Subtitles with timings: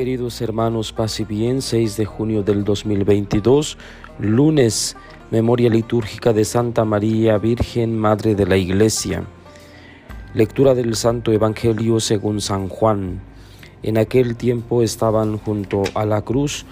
[0.00, 3.76] queridos hermanos, paz y bien, 6 de junio del 2022,
[4.18, 4.96] lunes,
[5.30, 9.24] memoria litúrgica de Santa María Virgen, Madre de la Iglesia.
[10.32, 13.20] Lectura del Santo Evangelio según San Juan.
[13.82, 16.64] En aquel tiempo estaban junto a la cruz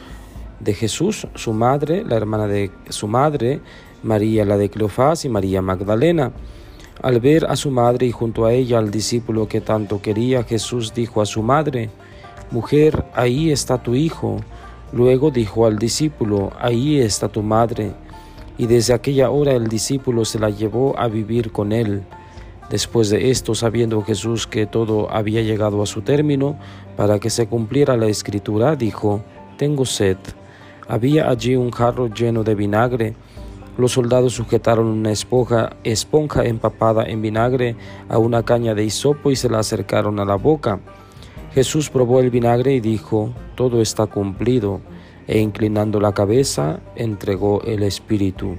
[0.61, 3.61] de Jesús su madre, la hermana de su madre,
[4.03, 6.33] María la de Cleofás y María Magdalena.
[7.03, 10.95] Al ver a su madre y junto a ella al discípulo que tanto quería, Jesús
[10.95, 11.91] dijo a su madre,
[12.51, 14.39] Mujer, ahí está tu hijo.
[14.93, 17.93] Luego dijo al discípulo, Ahí está tu madre.
[18.57, 22.05] Y desde aquella hora el discípulo se la llevó a vivir con él.
[22.71, 26.59] Después de esto, sabiendo Jesús que todo había llegado a su término,
[26.97, 29.23] para que se cumpliera la escritura, dijo,
[29.59, 30.17] Tengo sed.
[30.89, 33.15] Había allí un jarro lleno de vinagre.
[33.77, 37.77] Los soldados sujetaron una esponja, empapada en vinagre
[38.09, 40.81] a una caña de hisopo y se la acercaron a la boca.
[41.59, 44.81] Jesús probó el vinagre y dijo, todo está cumplido,
[45.27, 48.55] e inclinando la cabeza, entregó el Espíritu.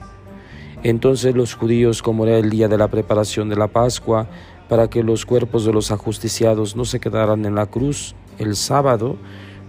[0.84, 4.28] Entonces los judíos, como era el día de la preparación de la Pascua,
[4.68, 9.16] para que los cuerpos de los ajusticiados no se quedaran en la cruz el sábado,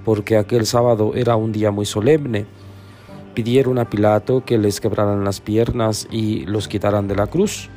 [0.05, 2.47] porque aquel sábado era un día muy solemne,
[3.33, 7.71] pidieron a Pilato que les quebraran las piernas y los quitaran de la cruz.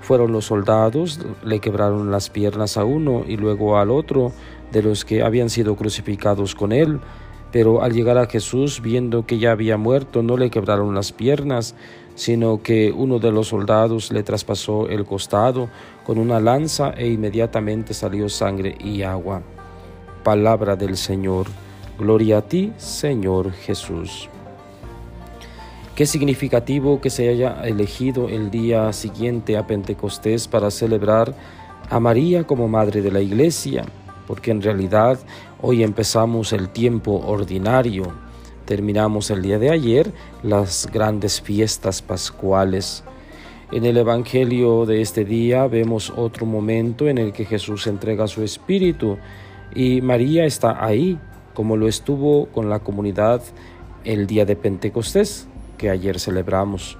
[0.00, 4.32] Fueron los soldados, le quebraron las piernas a uno y luego al otro
[4.74, 7.00] de los que habían sido crucificados con él.
[7.52, 11.76] Pero al llegar a Jesús, viendo que ya había muerto, no le quebraron las piernas,
[12.16, 15.68] sino que uno de los soldados le traspasó el costado
[16.04, 19.42] con una lanza e inmediatamente salió sangre y agua.
[20.24, 21.46] Palabra del Señor.
[21.96, 24.28] Gloria a ti, Señor Jesús.
[25.94, 31.36] Qué significativo que se haya elegido el día siguiente a Pentecostés para celebrar
[31.88, 33.84] a María como Madre de la Iglesia,
[34.26, 35.18] porque en realidad
[35.60, 38.12] hoy empezamos el tiempo ordinario,
[38.64, 40.12] terminamos el día de ayer
[40.42, 43.04] las grandes fiestas pascuales.
[43.72, 48.42] En el Evangelio de este día vemos otro momento en el que Jesús entrega su
[48.42, 49.18] espíritu
[49.74, 51.18] y María está ahí,
[51.54, 53.42] como lo estuvo con la comunidad
[54.04, 55.48] el día de Pentecostés
[55.78, 56.98] que ayer celebramos.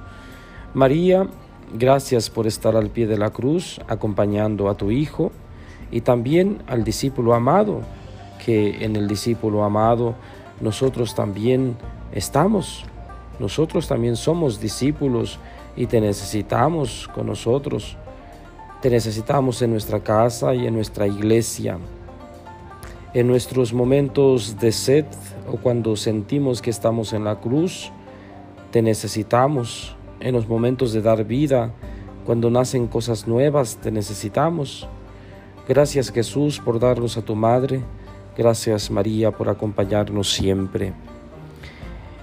[0.73, 1.29] María,
[1.73, 5.31] gracias por estar al pie de la cruz acompañando a tu Hijo
[5.95, 7.83] y también al discípulo amado,
[8.45, 10.17] que en el discípulo amado
[10.61, 11.77] nosotros también
[12.11, 12.85] estamos.
[13.39, 15.39] Nosotros también somos discípulos
[15.77, 17.97] y te necesitamos con nosotros.
[18.83, 21.79] Te necesitamos en nuestra casa y en nuestra iglesia.
[23.13, 25.05] En nuestros momentos de sed
[25.49, 27.93] o cuando sentimos que estamos en la cruz,
[28.73, 31.71] te necesitamos en los momentos de dar vida,
[32.27, 34.89] cuando nacen cosas nuevas, te necesitamos.
[35.67, 37.81] Gracias Jesús por darnos a tu Madre.
[38.37, 40.93] Gracias María por acompañarnos siempre.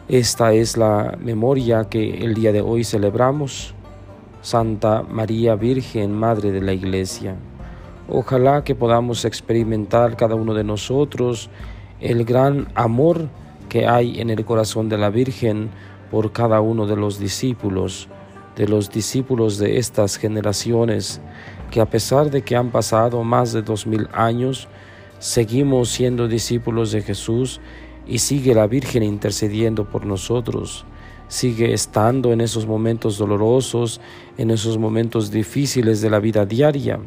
[0.07, 3.74] Esta es la memoria que el día de hoy celebramos.
[4.44, 7.35] Santa María Virgen, Madre de la Iglesia.
[8.07, 11.50] Ojalá que podamos experimentar cada uno de nosotros
[12.00, 13.28] el gran amor
[13.69, 15.72] que hay en el corazón de la Virgen
[16.12, 18.08] por cada uno de los discípulos,
[18.56, 21.22] de los discípulos de estas generaciones,
[21.71, 24.67] que a pesar de que han pasado más de dos mil años,
[25.19, 27.61] seguimos siendo discípulos de Jesús
[28.05, 30.85] y sigue la Virgen intercediendo por nosotros,
[31.29, 34.01] sigue estando en esos momentos dolorosos,
[34.37, 36.99] en esos momentos difíciles de la vida diaria.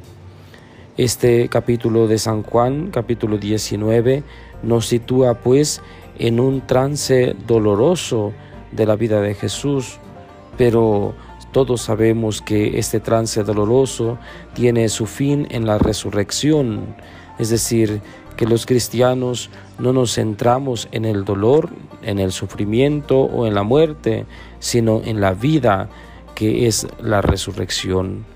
[0.97, 4.23] Este capítulo de San Juan, capítulo 19,
[4.63, 5.83] nos sitúa pues
[6.19, 8.33] en un trance doloroso
[8.73, 9.99] de la vida de Jesús,
[10.57, 11.15] pero
[11.55, 14.19] todos sabemos que este trance doloroso
[14.55, 16.97] tiene su fin en la resurrección,
[17.39, 18.03] es decir,
[18.37, 21.71] que los cristianos no nos centramos en el dolor,
[22.03, 24.27] en el sufrimiento o en la muerte,
[24.59, 25.89] sino en la vida
[26.35, 28.27] que es la resurrección.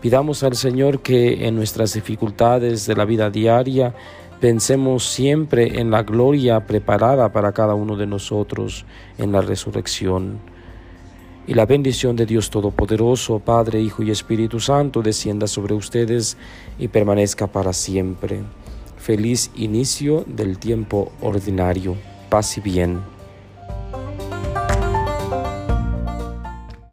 [0.00, 3.96] Pidamos al Señor que en nuestras dificultades de la vida diaria
[4.40, 8.86] Pensemos siempre en la gloria preparada para cada uno de nosotros
[9.18, 10.40] en la resurrección.
[11.50, 16.36] Y la bendición de Dios Todopoderoso, Padre, Hijo y Espíritu Santo, descienda sobre ustedes
[16.78, 18.42] y permanezca para siempre.
[18.98, 21.96] Feliz inicio del tiempo ordinario.
[22.28, 23.00] Paz y bien.